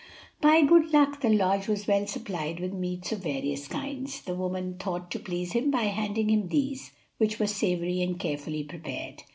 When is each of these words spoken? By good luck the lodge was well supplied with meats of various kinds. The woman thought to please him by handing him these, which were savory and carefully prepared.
By 0.41 0.63
good 0.63 0.91
luck 0.93 1.21
the 1.21 1.29
lodge 1.29 1.67
was 1.67 1.85
well 1.85 2.07
supplied 2.07 2.59
with 2.59 2.73
meats 2.73 3.11
of 3.11 3.21
various 3.21 3.67
kinds. 3.67 4.19
The 4.23 4.33
woman 4.33 4.77
thought 4.79 5.11
to 5.11 5.19
please 5.19 5.51
him 5.51 5.69
by 5.69 5.83
handing 5.83 6.31
him 6.31 6.47
these, 6.47 6.89
which 7.19 7.37
were 7.39 7.45
savory 7.45 8.01
and 8.01 8.19
carefully 8.19 8.63
prepared. 8.63 9.21